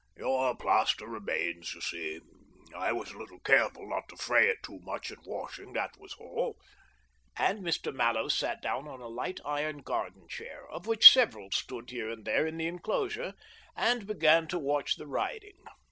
"Your 0.17 0.55
plaster 0.57 1.05
remains, 1.05 1.75
you 1.75 1.81
see— 1.81 2.19
I 2.75 2.91
was 2.91 3.11
a 3.11 3.17
little 3.19 3.39
careful 3.39 3.87
not 3.87 4.09
to 4.09 4.17
fray 4.17 4.49
it 4.49 4.63
too 4.63 4.79
much 4.79 5.11
in 5.11 5.19
washing, 5.27 5.73
that 5.73 5.95
was 5.97 6.15
all." 6.15 6.57
And 7.37 7.59
Mr. 7.61 7.93
Mallows 7.93 8.33
sat 8.35 8.63
down 8.63 8.87
on 8.87 8.99
a 8.99 9.07
light 9.07 9.39
iron 9.45 9.83
garden 9.83 10.27
chair 10.27 10.67
(of 10.71 10.87
which 10.87 11.07
several 11.13 11.51
stood 11.51 11.91
here 11.91 12.09
and 12.09 12.25
there 12.25 12.47
in 12.47 12.57
the 12.57 12.65
enclosure) 12.65 13.35
and 13.75 14.07
began 14.07 14.47
to 14.47 14.57
watch 14.57 14.95
the 14.95 15.05
riding. 15.05 15.59